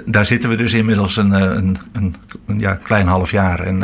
[0.06, 2.16] daar zitten we dus inmiddels een, een, een,
[2.48, 3.60] een ja, klein half jaar.
[3.60, 3.80] En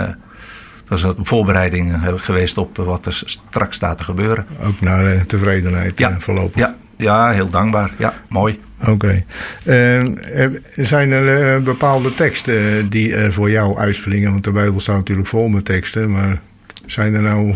[0.88, 4.45] dat is een voorbereiding geweest op wat er straks staat te gebeuren.
[4.63, 6.15] ook naar tevredenheid Ja.
[6.19, 6.60] voorlopig.
[6.62, 7.92] Ja, ja, heel dankbaar.
[7.98, 8.60] Ja, mooi.
[8.88, 9.24] Oké.
[9.64, 14.32] Eh, eh, zijn er eh, bepaalde teksten die eh, voor jou uitspringen?
[14.32, 16.40] Want de Bijbel staat natuurlijk vol met teksten, maar
[16.86, 17.54] zijn er nou...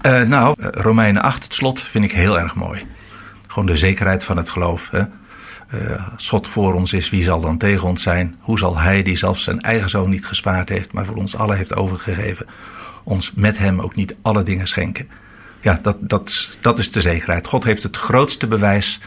[0.00, 2.86] Eh, nou, eh, Romeinen 8, het slot, vind ik heel erg mooi.
[3.46, 4.90] Gewoon de zekerheid van het geloof.
[4.90, 4.98] Hè?
[4.98, 8.34] Eh, als God voor ons is, wie zal dan tegen ons zijn?
[8.40, 11.56] Hoe zal Hij, die zelfs zijn eigen zoon niet gespaard heeft, maar voor ons allen
[11.56, 12.46] heeft overgegeven,
[13.04, 15.08] ons met Hem ook niet alle dingen schenken?
[15.66, 17.46] Ja, dat, dat, is- dat is de zekerheid.
[17.46, 19.00] God heeft het grootste bewijs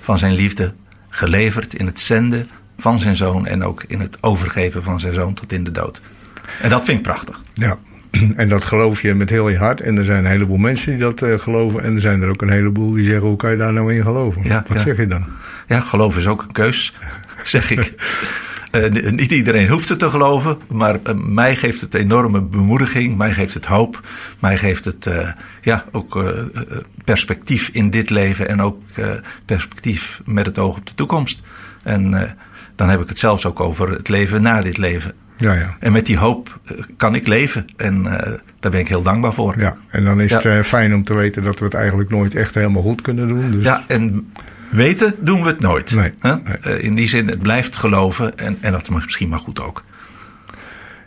[0.00, 0.72] van zijn liefde
[1.08, 2.48] geleverd in het zenden
[2.78, 6.00] van zijn zoon en ook in het overgeven van zijn zoon tot in de dood.
[6.62, 7.40] En dat vind ik prachtig.
[7.54, 7.78] Ja,
[8.36, 9.80] en dat geloof je met heel je hart.
[9.80, 11.82] En er zijn een heleboel mensen die dat eh, geloven.
[11.82, 14.02] En er zijn er ook een heleboel die zeggen, hoe kan je daar nou in
[14.02, 14.42] geloven?
[14.44, 14.84] Ja, Wat ja.
[14.84, 15.24] zeg je dan?
[15.68, 16.94] Ja, geloof is ook een keus,
[17.44, 17.94] zeg ik.
[18.82, 23.32] Eh, niet iedereen hoeft het te geloven, maar eh, mij geeft het enorme bemoediging, mij
[23.32, 24.00] geeft het hoop,
[24.38, 25.28] mij geeft het eh,
[25.60, 26.24] ja, ook
[27.04, 28.78] perspectief in dit leven en ook
[29.44, 31.42] perspectief met het oog op de toekomst.
[31.82, 32.36] En
[32.76, 35.12] dan heb ik het zelfs ook over het leven na dit leven.
[35.36, 35.76] Ja, ja.
[35.80, 36.60] En met die hoop
[36.96, 37.64] kan ik leven.
[37.76, 38.02] En
[38.60, 39.54] daar ben ik heel dankbaar voor.
[39.58, 42.54] Ja, en dan is het fijn om te weten dat we het eigenlijk nooit echt
[42.54, 43.50] helemaal goed kunnen doen.
[43.50, 43.64] Dus...
[43.64, 44.32] Ja, en
[44.70, 45.94] weten doen we het nooit.
[45.94, 46.12] Nee,
[46.80, 49.84] in die zin, het blijft geloven en, en dat is misschien maar goed ook.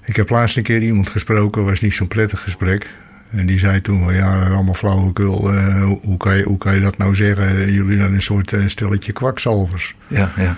[0.06, 2.89] Ik heb laatst een keer iemand gesproken, was niet zo'n prettig gesprek.
[3.32, 5.54] En die zei toen ja, allemaal flauwekul.
[5.54, 7.72] Uh, hoe, kan je, hoe kan je dat nou zeggen?
[7.72, 9.95] Jullie zijn een soort uh, stelletje kwakzalvers.
[10.08, 10.56] Ja, ja.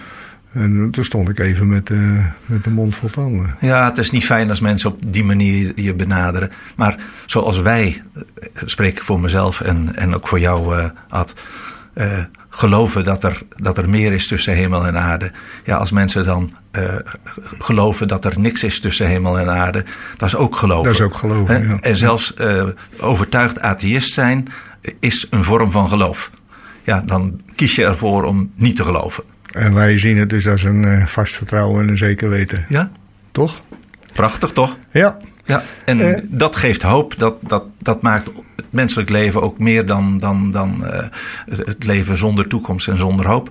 [0.53, 3.55] En toen stond ik even met, uh, met de mond vol tanden.
[3.59, 6.51] Ja, het is niet fijn als mensen op die manier je benaderen.
[6.75, 8.03] Maar zoals wij,
[8.65, 11.33] spreek ik voor mezelf en, en ook voor jou, Ad
[12.53, 15.31] geloven dat er, dat er meer is tussen hemel en aarde.
[15.65, 16.83] Ja, als mensen dan uh,
[17.59, 19.85] geloven dat er niks is tussen hemel en aarde,
[20.17, 20.83] dat is ook geloven.
[20.83, 21.77] Dat is ook geloven, ja.
[21.81, 22.63] En zelfs uh,
[22.99, 24.47] overtuigd atheïst zijn
[24.99, 26.31] is een vorm van geloof.
[26.83, 29.23] Ja, dan kies je ervoor om niet te geloven.
[29.51, 32.65] En wij zien het dus als een uh, vast vertrouwen en een zeker weten.
[32.69, 32.91] Ja.
[33.31, 33.61] Toch?
[34.11, 34.77] Prachtig, toch?
[34.91, 35.17] Ja.
[35.45, 37.13] Ja, en dat geeft hoop.
[37.17, 38.29] Dat, dat, dat maakt
[38.69, 40.99] menselijk leven ook meer dan, dan, dan uh,
[41.45, 43.49] het leven zonder toekomst en zonder hoop.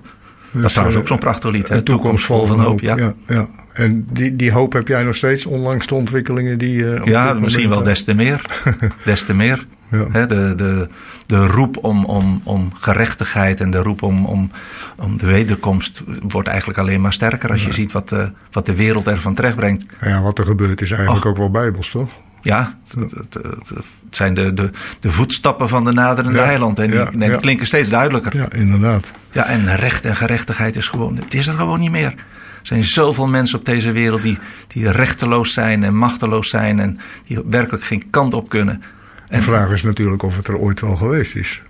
[0.51, 1.69] dat is trouwens ook zo'n prachtig lied.
[1.69, 2.97] Een toekomst vol van hoop, ja.
[2.97, 3.13] ja.
[3.27, 6.77] ja, En die, die hoop heb jij nog steeds, ondanks de ontwikkelingen die...
[6.77, 8.41] Uh, ja, misschien wel des te meer.
[9.05, 9.65] des te meer.
[9.91, 10.25] Ja.
[10.25, 10.87] de, de,
[11.25, 14.51] de roep om, om, om gerechtigheid en de roep om, om,
[14.95, 18.75] om de wederkomst wordt eigenlijk alleen maar sterker als je ziet wat de, wat de
[18.75, 19.85] wereld ervan terechtbrengt.
[20.01, 22.09] Ja, wat er gebeurt is eigenlijk ook wel bijbels, toch?
[22.41, 26.79] Ja, het, het, het, zijn de, de, de voetstappen van de naderende ja, eiland.
[26.79, 28.37] En die, die klinken steeds duidelijker.
[28.37, 29.11] Ja, inderdaad.
[29.31, 32.13] Ja, en recht en gerechtigheid is gewoon, het is er gewoon niet meer.
[32.61, 36.99] Er zijn zoveel mensen op deze wereld die, die rechteloos zijn en machteloos zijn en
[37.25, 38.83] die werkelijk geen kant op kunnen.
[39.31, 41.61] En de vraag is natuurlijk of het er ooit wel geweest is.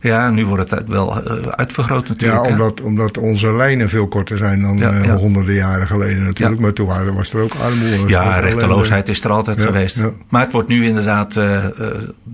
[0.00, 2.44] Ja, nu wordt het wel uh, uitvergroot natuurlijk.
[2.44, 6.60] Ja, omdat, omdat onze lijnen veel korter zijn dan ja, uh, honderden jaren geleden natuurlijk.
[6.60, 8.08] Maar toen was er ook armoede.
[8.08, 10.00] Ja, rechteloosheid is er altijd geweest.
[10.28, 11.64] Maar het wordt nu inderdaad, uh,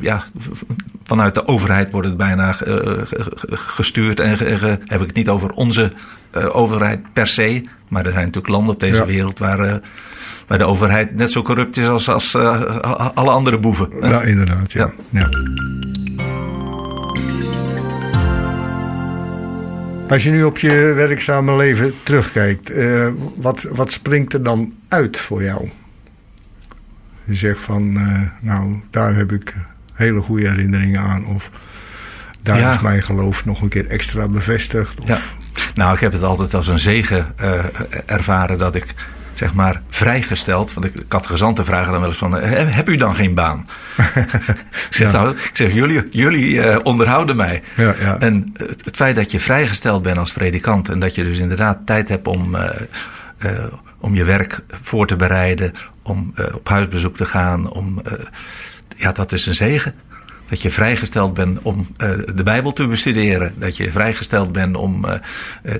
[0.00, 0.24] ja,
[1.04, 2.56] vanuit de overheid wordt het bijna
[3.50, 4.20] gestuurd.
[4.20, 4.30] En
[4.84, 5.92] heb ik het niet over onze
[6.52, 7.64] overheid per se.
[7.88, 9.80] Maar er zijn natuurlijk landen op deze wereld waar
[10.48, 12.78] waar de overheid net zo corrupt is als, als uh,
[13.14, 13.88] alle andere boeven.
[14.00, 14.72] Ja, inderdaad.
[14.72, 14.92] Ja.
[15.10, 15.28] ja.
[20.08, 25.18] Als je nu op je werkzame leven terugkijkt, uh, wat, wat springt er dan uit
[25.18, 25.70] voor jou?
[27.24, 29.54] Je zegt van, uh, nou, daar heb ik
[29.94, 31.26] hele goede herinneringen aan.
[31.26, 31.50] Of
[32.42, 32.70] daar ja.
[32.70, 35.00] is mijn geloof nog een keer extra bevestigd.
[35.00, 35.08] Of...
[35.08, 35.18] Ja.
[35.74, 37.64] Nou, ik heb het altijd als een zegen uh,
[38.06, 38.94] ervaren dat ik
[39.38, 40.74] zeg maar, vrijgesteld.
[40.74, 43.68] Want ik, catechisanten vragen dan wel eens van, heb u dan geen baan?
[44.88, 47.62] ik zeg, nou, ik zeg jullie, jullie uh, onderhouden mij.
[47.76, 48.18] Ja, ja.
[48.18, 50.88] En het, het, feit dat je vrijgesteld bent als predikant...
[50.88, 52.64] en dat je dus inderdaad tijd hebt om, uh,
[53.44, 53.50] uh,
[53.98, 55.72] om je werk voor te bereiden...
[56.02, 58.02] om op huisbezoek te gaan, om,
[58.96, 59.94] ja, dat is een zegen.
[60.48, 63.52] Dat je vrijgesteld bent om uh, de Bijbel te bestuderen.
[63.56, 65.12] Dat je vrijgesteld bent om uh,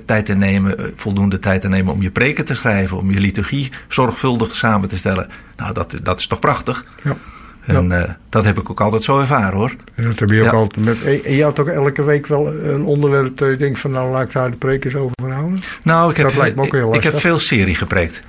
[0.05, 2.97] tijd te nemen, voldoende tijd te nemen om je preken te schrijven.
[2.97, 5.29] Om je liturgie zorgvuldig samen te stellen.
[5.57, 6.83] Nou, dat, dat is toch prachtig?
[7.03, 7.17] Ja.
[7.65, 8.17] En ja.
[8.29, 9.75] dat heb ik ook altijd zo ervaren hoor.
[9.95, 10.51] En dat heb je ook ja.
[10.51, 11.23] altijd met.
[11.23, 14.23] En je had ook elke week wel een onderwerp dat je denkt van nou laat
[14.23, 15.61] ik daar de prekers over houden.
[15.83, 17.05] Nou, ik heb, dat lijkt me ook heel lastig.
[17.05, 18.21] Ik heb veel serie gepreekt.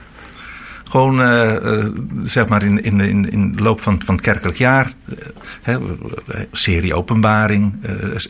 [0.90, 1.86] Gewoon uh, uh,
[2.22, 4.92] zeg maar in, in, in, in de loop van, van het kerkelijk jaar.
[5.68, 5.76] Uh,
[6.52, 7.74] serie openbaring,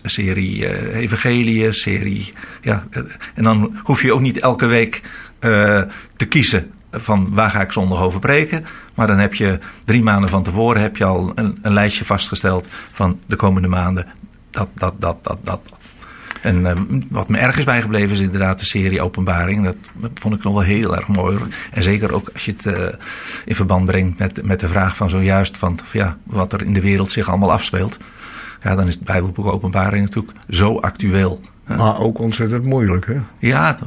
[0.02, 2.32] serie evangelie, serie.
[2.62, 2.86] Ja,
[3.34, 5.02] en dan hoef je ook niet elke week
[6.16, 8.64] te kiezen van waar ga ik zondag over preken.
[8.94, 12.68] Maar dan heb je drie maanden van tevoren heb je al een, een lijstje vastgesteld
[12.92, 14.06] van de komende maanden.
[14.50, 15.60] Dat, dat, dat, dat, dat.
[16.42, 16.72] En uh,
[17.10, 19.64] wat me erg is bijgebleven is inderdaad de serie Openbaring.
[19.64, 21.38] Dat vond ik nog wel heel erg mooi.
[21.70, 22.86] En zeker ook als je het uh,
[23.44, 26.80] in verband brengt met, met de vraag van zojuist van ja, wat er in de
[26.80, 27.98] wereld zich allemaal afspeelt.
[28.62, 31.40] Ja, dan is het Bijbelboek Openbaring natuurlijk zo actueel.
[31.76, 33.16] Maar ook ontzettend moeilijk, hè?
[33.38, 33.78] Ja,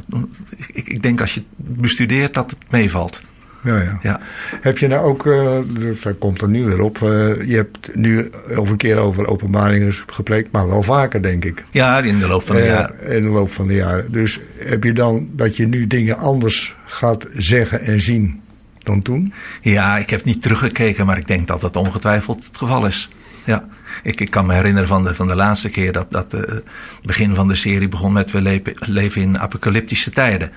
[0.67, 3.21] ik, ik denk als je het bestudeert dat het meevalt.
[3.63, 3.99] Ja, ja.
[4.01, 4.19] ja.
[4.61, 5.57] Heb je nou ook, uh,
[6.03, 7.09] dat komt er nu weer op, uh,
[7.41, 11.63] je hebt nu over een keer over openbaringen gepreekt, maar wel vaker denk ik.
[11.71, 13.07] Ja, in de loop van de uh, jaren.
[13.07, 14.11] In de loop van de jaren.
[14.11, 18.41] Dus heb je dan dat je nu dingen anders gaat zeggen en zien
[18.77, 19.33] dan toen?
[19.61, 23.09] Ja, ik heb niet teruggekeken, maar ik denk dat dat ongetwijfeld het geval is.
[23.43, 23.67] Ja.
[24.03, 26.63] Ik, ik kan me herinneren van de, van de laatste keer dat, dat het
[27.03, 30.51] begin van de serie begon met we leven, leven in apocalyptische tijden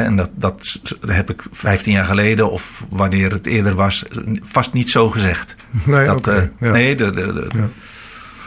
[0.00, 4.04] en dat, dat heb ik 15 jaar geleden, of wanneer het eerder was,
[4.42, 5.56] vast niet zo gezegd.
[5.84, 6.72] Nee, dat, okay, ja.
[6.72, 7.68] nee de, de, de, ja.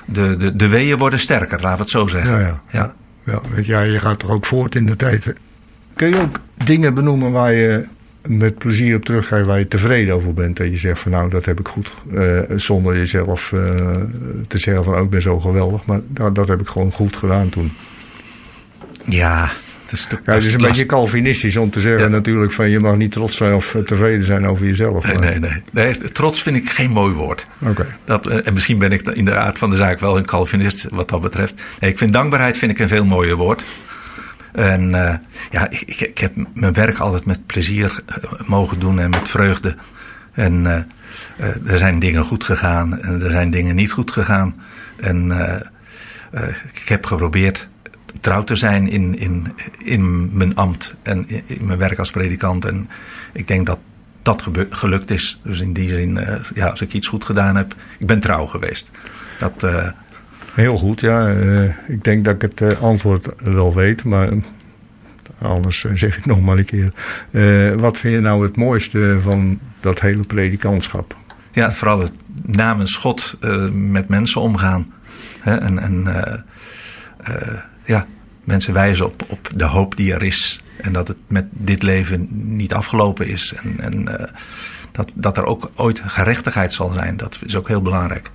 [0.06, 2.32] de, de, de weeën worden sterker, laten we het zo zeggen.
[2.32, 2.62] Ja, ja.
[2.72, 2.94] ja.
[3.24, 5.34] ja weet je, je gaat toch ook voort in de tijd.
[5.96, 7.86] Kun je ook dingen benoemen waar je
[8.28, 10.58] met plezier op terugkijkt waar je tevreden over bent.
[10.58, 11.92] Dat je zegt van nou, dat heb ik goed.
[12.12, 13.60] Uh, zonder jezelf uh,
[14.48, 15.86] te zeggen van oh, ik ben zo geweldig.
[15.86, 17.72] Maar dat, dat heb ik gewoon goed gedaan toen.
[19.06, 19.52] Ja,
[19.86, 22.96] het is, ja, het is een beetje Calvinistisch om te zeggen natuurlijk van je mag
[22.96, 25.06] niet trots zijn of tevreden zijn over jezelf.
[25.06, 26.12] Nee, nee, nee, nee.
[26.12, 27.48] Trots vind ik geen mooi woord.
[27.60, 27.88] Oké.
[28.06, 31.10] Dat en misschien ben ik in de aard van de zaak wel een Calvinist wat
[31.10, 31.54] dat betreft.
[31.80, 33.66] Nee, ik vind dankbaarheid vind ik een veel mooier woord.
[34.52, 35.14] En uh,
[35.52, 38.00] ja, ik, ik, ik, heb mijn werk altijd met plezier
[38.46, 39.76] mogen doen en met vreugde.
[40.32, 40.78] En uh,
[41.40, 44.56] uh, er zijn dingen goed gegaan en er zijn dingen niet goed gegaan.
[45.00, 45.32] En
[46.74, 47.68] ik heb geprobeerd
[48.26, 52.66] trouw te zijn in, in, in mijn ambt en in, in mijn werk als predikant.
[52.66, 52.90] En
[53.34, 53.80] ik denk dat
[54.22, 55.40] dat gelukt is.
[55.44, 56.20] Dus in die zin,
[56.54, 58.92] ja, als ik iets goed gedaan heb, ik ben trouw geweest.
[59.40, 59.66] Dat,
[60.56, 61.34] Heel goed, ja.
[61.34, 64.30] Uh, ik denk dat ik het antwoord wel weet, maar
[65.42, 66.92] anders zeg ik nog maar een keer.
[67.78, 71.18] Wat vind je nou het mooiste van dat hele predikantschap?
[71.52, 72.14] Ja, vooral het
[72.46, 73.38] namens God
[73.74, 74.94] met mensen omgaan.
[75.40, 75.56] Hè?
[75.56, 76.06] En, en
[77.86, 78.06] ja,
[78.46, 80.64] mensen wijzen op, op de hoop die er is.
[80.82, 83.54] En dat het met dit leven niet afgelopen is.
[83.64, 84.30] En, en
[84.92, 87.18] dat, dat er ook ooit gerechtigheid zal zijn.
[87.18, 88.32] Dat is ook heel belangrijk.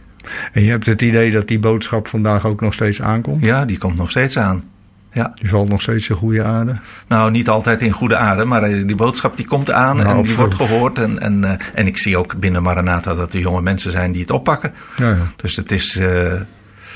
[0.52, 3.44] En je hebt het idee dat die boodschap vandaag ook nog steeds aankomt?
[3.44, 4.64] Ja, die komt nog steeds aan.
[5.12, 5.32] Ja.
[5.34, 6.74] Die valt nog steeds in goede aarde?
[7.06, 10.22] Nou, niet altijd in goede aarde, maar eh, die boodschap die komt aan nou, en
[10.22, 10.98] die wordt gehoord.
[10.98, 14.20] En, en, uh, en ik zie ook binnen Maranatha dat er jonge mensen zijn die
[14.20, 14.72] het oppakken.
[14.96, 15.32] Ja, ja.
[15.36, 15.96] Dus het is.
[15.96, 16.32] Uh,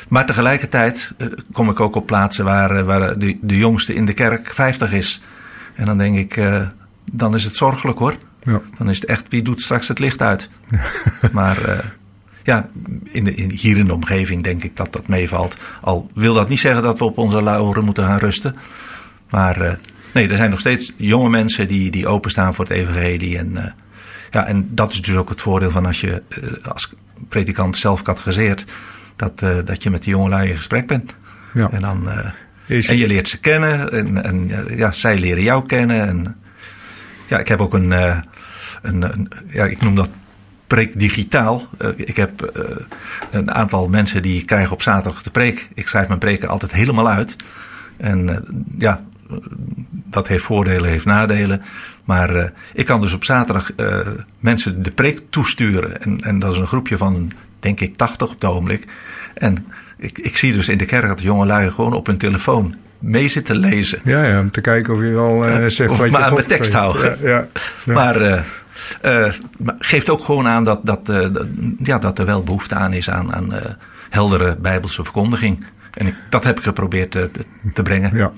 [0.09, 1.13] maar tegelijkertijd
[1.53, 5.23] kom ik ook op plaatsen waar, waar de, de jongste in de kerk 50 is.
[5.75, 6.41] En dan denk ik,
[7.13, 8.15] dan is het zorgelijk hoor.
[8.43, 8.61] Ja.
[8.79, 10.49] Dan is het echt, wie doet straks het licht uit?
[11.33, 11.59] maar
[12.45, 12.69] ja,
[13.05, 15.57] in de, in, hier in de omgeving denk ik dat dat meevalt.
[15.81, 18.55] Al wil dat niet zeggen dat we op onze lauren moeten gaan rusten.
[19.31, 19.73] Maar uh,
[20.15, 23.39] nee, er zijn nog steeds jonge mensen die, die openstaan voor het evangelie.
[23.39, 23.65] En, uh,
[24.31, 26.95] ja, en dat is dus ook het voordeel van als je uh, als
[27.29, 28.65] predikant zelf categoriseert.
[29.17, 31.15] Dat, dat je met die jongelui in gesprek bent.
[31.55, 31.71] Ja.
[31.71, 32.09] En, dan,
[32.67, 33.93] en je leert ze kennen.
[33.93, 36.07] En, en ja, zij leren jou kennen.
[36.07, 36.37] En,
[37.29, 38.23] ja, ik heb ook een, een,
[38.83, 40.09] een ja, ik noem dat
[40.67, 41.69] preek digitaal.
[41.97, 42.53] Ik heb
[43.31, 45.69] een aantal mensen die krijgen op zaterdag de preek.
[45.75, 47.37] Ik schrijf mijn preken altijd helemaal uit.
[47.97, 48.45] En
[48.79, 49.05] ja,
[49.91, 51.63] dat heeft voordelen, heeft nadelen.
[52.05, 53.71] Maar ik kan dus op zaterdag
[54.39, 56.03] mensen de preek toesturen.
[56.03, 57.33] En, en dat is een groepje van,
[57.65, 58.87] denk ik, 80 op het ogenblik.
[59.35, 59.67] En
[59.99, 62.75] ik, ik zie dus in de kerk dat de jonge lui gewoon op hun telefoon
[62.99, 64.01] mee zitten lezen.
[64.05, 66.35] Ja, ja, om te kijken of je wel uh, zegt of wat maar je aan
[66.35, 67.19] mijn tekst houden.
[67.23, 67.47] Ja, ja,
[67.85, 67.93] ja.
[67.93, 68.41] Maar, uh,
[69.03, 71.13] uh, maar geeft ook gewoon aan dat, dat,
[71.79, 73.53] ja, dat er wel behoefte aan is aan, aan
[74.11, 75.67] heldere bijbelse verkondiging.
[75.95, 77.31] En ik, dat heb ik geprobeerd te,
[77.75, 78.17] te brengen.
[78.17, 78.33] Ja.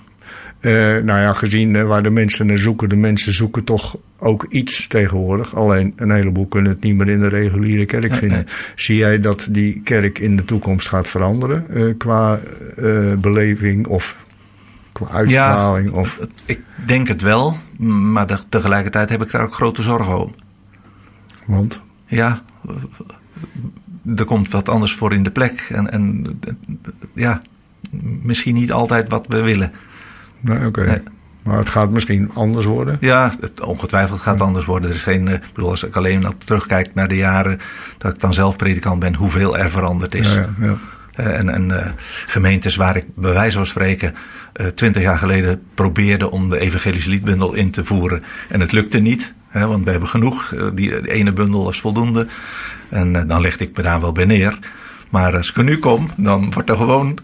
[0.67, 4.47] Uh, nou ja, gezien uh, waar de mensen naar zoeken, de mensen zoeken toch ook
[4.49, 5.55] iets tegenwoordig.
[5.55, 8.39] Alleen een heleboel kunnen het niet meer in de reguliere kerk vinden.
[8.39, 8.55] Nee.
[8.75, 12.41] Zie jij dat die kerk in de toekomst gaat veranderen uh, qua
[13.19, 14.17] beleving of
[14.93, 15.91] qua uitstraling?
[15.91, 16.19] Ja, of...
[16.47, 20.35] ik denk het wel, maar tegelijkertijd heb ik daar ook grote zorgen om.
[21.47, 21.81] Want?
[22.07, 22.43] Ja,
[24.17, 25.69] er komt wat anders voor in de plek.
[25.73, 26.41] En, en
[27.15, 27.43] ja,
[28.23, 29.73] misschien niet altijd wat we willen.
[30.41, 30.67] Nee, oké.
[30.67, 30.87] Okay.
[30.87, 31.03] Nee.
[31.43, 32.97] Maar het gaat misschien anders worden?
[33.01, 34.91] Ja, het, ongetwijfeld gaat het anders worden.
[34.91, 37.61] Er is geen, ik bedoel, als ik alleen nog terugkijk naar de jaren
[37.99, 40.35] dat ik dan zelf predikant ben, hoeveel er veranderd is.
[40.35, 40.79] Ja, ja.
[41.21, 41.87] Uh, en, en uh,
[42.27, 44.15] gemeentes waar ik bij wijze van spreken
[44.55, 48.23] uh, twintig jaar geleden probeerde om de evangelische liedbundel in te voeren.
[48.49, 50.55] En het lukte niet, hè, want we hebben genoeg.
[50.75, 52.27] die, die ene bundel is voldoende.
[52.89, 54.59] En dan legde ik me daar wel bij neer.
[55.11, 57.19] Maar als ik er nu kom, dan wordt er gewoon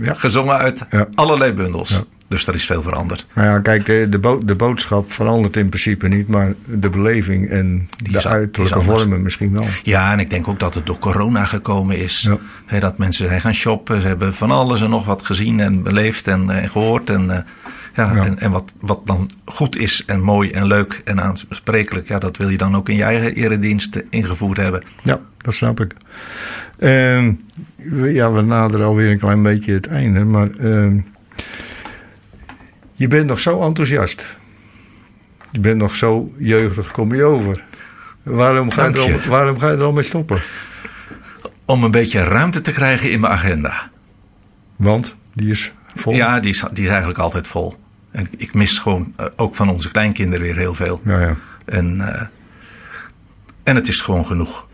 [0.00, 2.02] gezongen uit allerlei bundels.
[2.28, 3.26] Dus er is veel veranderd.
[3.34, 7.48] Nou ja, kijk, de, de, bo de, boodschap verandert in principe niet, maar de beleving
[7.48, 9.66] en die de is, uiterlijke vormen misschien wel.
[9.82, 12.22] Ja, en ik denk ook dat het door corona gekomen is.
[12.22, 12.38] Ja.
[12.66, 15.82] He, dat mensen zijn gaan shoppen, ze hebben van alles en nog wat gezien en
[15.82, 17.10] beleefd en, en gehoord.
[17.10, 17.36] En, uh,
[17.94, 22.08] ja, ja, En, en wat, wat dan goed is en mooi en leuk en aansprekelijk,
[22.08, 24.82] ja, dat wil je dan ook in je eigen eredienst ingevoerd hebben.
[25.02, 25.94] Ja, dat snap ik.
[26.78, 27.32] Uh,
[28.14, 30.48] ja, we naderen alweer een klein beetje het einde, maar.
[30.58, 31.02] Uh,
[32.96, 34.36] je bent nog zo enthousiast.
[35.50, 37.64] Je bent nog zo jeugdig, kom je over.
[38.22, 40.42] Waarom ga, je er al, waarom ga je er al mee stoppen?
[41.64, 43.90] Om een beetje ruimte te krijgen in mijn agenda.
[44.76, 46.14] Want die is vol?
[46.14, 47.74] Ja, die is, die is eigenlijk altijd vol.
[48.10, 51.00] En ik mis gewoon uh, ook van onze kleinkinderen weer heel veel.
[51.04, 51.36] Ja, ja.
[51.64, 52.22] En, uh,
[53.62, 54.65] en het is gewoon genoeg.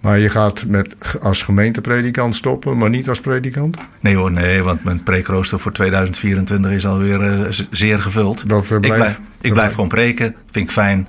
[0.00, 3.76] Maar je gaat met, als gemeentepredikant stoppen, maar niet als predikant?
[4.00, 8.48] Nee hoor, nee, want mijn preekrooster voor 2024 is alweer uh, zeer gevuld.
[8.48, 11.08] Dat, uh, blijft, ik blijf, ik blijf gewoon preken, vind ik fijn.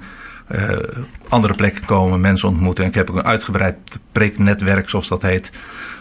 [0.52, 0.62] Uh,
[1.28, 2.84] andere plekken komen, mensen ontmoeten.
[2.84, 3.75] En ik heb ook een uitgebreid
[4.12, 5.52] preeknetwerk, zoals dat heet.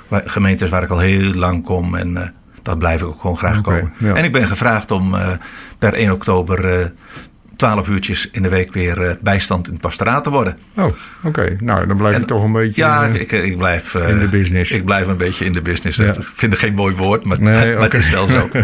[0.09, 3.59] Waar, gemeentes waar ik al heel lang kom en dat blijf ik ook gewoon graag
[3.59, 3.93] okay, komen.
[3.99, 4.15] Ja.
[4.15, 5.17] En ik ben gevraagd om
[5.79, 6.93] per 1 oktober
[7.59, 10.59] twaalf uurtjes in de week weer uh, bijstand in het pastoraat te worden.
[10.77, 10.89] Oh,
[11.23, 11.57] oké.
[11.61, 14.29] Nou, dan blijf je toch een beetje ja, uh, ik, ik blijf, uh, in de
[14.29, 14.73] business.
[14.73, 15.99] Ik blijf een beetje in de business.
[15.99, 16.07] Ja.
[16.07, 17.83] Ik vind het geen mooi woord, maar, nee, maar okay.
[17.83, 18.49] het is wel zo.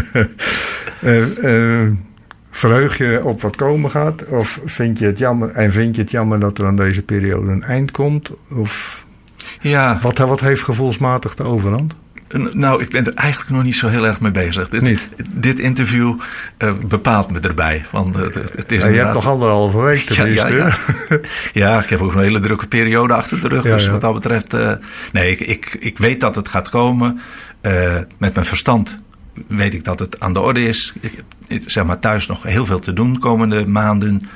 [2.51, 4.27] verheug je op wat komen gaat?
[4.27, 7.51] Of vind je het jammer, en vind je het jammer dat er aan deze periode
[7.51, 8.31] een eind komt?
[8.51, 9.05] Of
[9.61, 9.99] ja.
[10.03, 11.97] wat, wat heeft gevoelsmatig de overhand?
[12.37, 14.69] Nou, ik ben er eigenlijk nog niet zo heel erg mee bezig.
[14.69, 16.19] Dit, dit interview
[16.59, 17.85] uh, bepaalt me erbij.
[17.91, 20.55] Want het, het is ja, je hebt nog anderhalve week tenminste.
[20.55, 20.77] Ja,
[21.09, 21.19] ja,
[21.53, 21.83] ja.
[21.83, 23.63] ik heb ook een hele drukke periode achter de rug.
[23.63, 24.55] dus wat dat betreft...
[24.55, 24.73] Uh,
[25.13, 27.21] nee, ik, ik, ik weet dat het gaat komen.
[27.63, 28.99] Uh, met mijn verstand
[29.47, 30.95] weet ik dat het aan de orde is.
[31.49, 34.29] Ik, zeg maar thuis nog heel veel te doen komende maanden.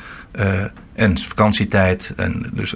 [0.98, 2.12] En vakantietijd.
[2.16, 2.74] En dus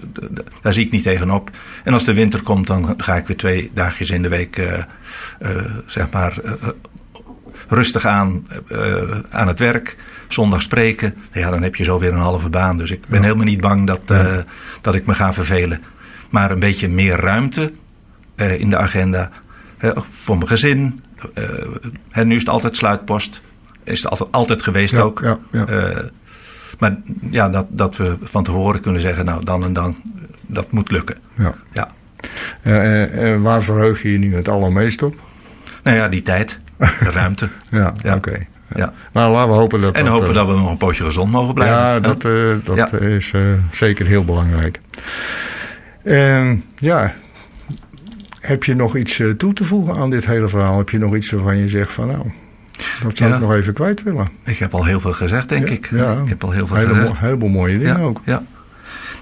[0.62, 1.50] daar zie ik niet tegenop.
[1.84, 4.78] En als de winter komt, dan ga ik weer twee dagjes in de week, uh,
[5.42, 6.52] uh, zeg maar, uh,
[7.68, 8.46] rustig aan,
[9.30, 9.96] aan het werk.
[10.28, 11.14] Zondag spreken.
[11.32, 12.76] Ja, dan heb je zo weer een halve baan.
[12.76, 13.24] Dus ik ben ja.
[13.24, 14.44] helemaal niet bang dat, ja.
[14.80, 15.82] dat ik me ga vervelen.
[16.30, 17.72] Maar een beetje meer ruimte
[18.36, 19.30] in de agenda.
[20.22, 21.02] voor mijn gezin.
[22.24, 23.42] nu is het altijd sluitpost.
[23.84, 25.38] Is het altijd, altijd geweest ook.
[26.82, 26.96] Maar
[27.30, 29.96] ja, dat, dat we van tevoren kunnen zeggen, nou dan en dan,
[30.46, 31.16] dat moet lukken.
[31.34, 31.54] Ja.
[31.72, 31.90] ja.
[32.62, 35.14] Uh, uh, waar verheug je je nu het allermeest op?
[35.82, 37.48] Nou ja, die tijd, de ruimte.
[37.70, 38.14] ja, ja.
[38.14, 38.28] oké.
[38.28, 38.48] Okay.
[38.74, 38.92] Ja.
[39.12, 39.94] Maar laten we hopen dat.
[39.94, 41.76] En dat, hopen uh, dat we nog een poosje gezond mogen blijven.
[41.76, 42.98] Ja, dat, uh, dat ja.
[42.98, 44.80] is uh, zeker heel belangrijk.
[46.78, 47.14] ja.
[48.40, 50.78] Heb je nog iets toe te voegen aan dit hele verhaal?
[50.78, 52.32] Heb je nog iets waarvan je zegt van nou,
[53.02, 53.36] dat zou ja.
[53.36, 54.28] ik nog even kwijt willen.
[54.44, 55.90] Ik heb al heel veel gezegd, denk ja, ik.
[55.90, 56.12] Ja.
[56.12, 57.18] Ik heb al heel veel Hele, gezegd.
[57.18, 58.20] Heel veel mooie dingen ook.
[58.24, 58.42] Ja.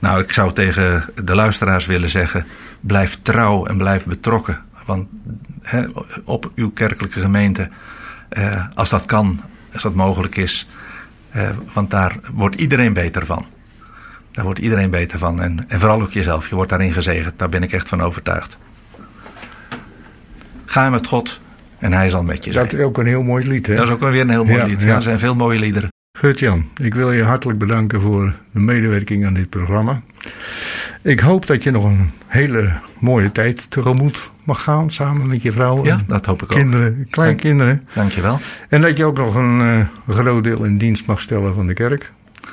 [0.01, 2.47] Nou, ik zou tegen de luisteraars willen zeggen:
[2.81, 4.61] blijf trouw en blijf betrokken.
[4.87, 5.09] Want
[5.63, 5.87] hè,
[6.25, 7.69] op uw kerkelijke gemeente,
[8.29, 9.41] eh, als dat kan,
[9.73, 10.69] als dat mogelijk is,
[11.31, 13.47] eh, want daar wordt iedereen beter van.
[14.33, 15.43] Daar wordt iedereen beter van.
[15.43, 16.49] En, en vooral ook jezelf.
[16.49, 17.39] Je wordt daarin gezegend.
[17.39, 18.59] Daar ben ik echt van overtuigd.
[20.65, 21.41] Ga met God
[21.81, 22.65] en hij zal met je zijn.
[22.65, 23.75] Dat is ook een heel mooi lied, hè?
[23.75, 24.83] Dat is ook weer een heel mooi ja, lied.
[24.83, 25.89] Ja, er zijn veel mooie liederen.
[26.19, 30.03] Gert-Jan, ik wil je hartelijk bedanken voor de medewerking aan dit programma.
[31.03, 35.53] Ik hoop dat je nog een hele mooie tijd tegemoet mag gaan samen met je
[35.53, 35.85] vrouw.
[35.85, 37.11] Ja, dat hoop ik kinderen, ook.
[37.11, 37.89] Kleinkinderen.
[37.95, 38.41] Dank je wel.
[38.69, 41.75] En dat je ook nog een uh, groot deel in dienst mag stellen van de
[41.75, 42.13] kerk.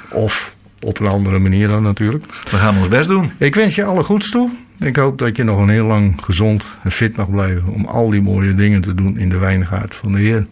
[0.09, 2.25] Of op een andere manier dan natuurlijk.
[2.25, 3.31] We gaan ons best doen.
[3.37, 4.49] Ik wens je alle goeds toe.
[4.79, 8.09] Ik hoop dat je nog een heel lang gezond en fit mag blijven om al
[8.09, 10.47] die mooie dingen te doen in de wijngaard van de Heer.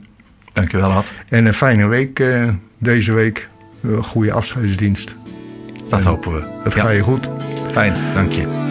[0.53, 1.11] Dankjewel, Ad.
[1.29, 3.49] En een fijne week uh, deze week.
[3.81, 5.15] Een goede afscheidsdienst.
[5.89, 6.47] Dat en hopen we.
[6.63, 6.81] Dat ja.
[6.81, 7.29] ga je goed.
[7.71, 8.63] Fijn, dank je.